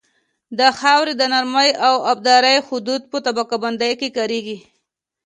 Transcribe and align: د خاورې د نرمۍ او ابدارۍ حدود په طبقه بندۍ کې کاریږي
د 0.59 0.61
خاورې 0.79 1.13
د 1.17 1.23
نرمۍ 1.33 1.69
او 1.87 1.95
ابدارۍ 2.11 2.57
حدود 2.67 3.01
په 3.11 3.17
طبقه 3.25 3.55
بندۍ 3.63 3.93
کې 3.99 4.09
کاریږي 4.17 4.57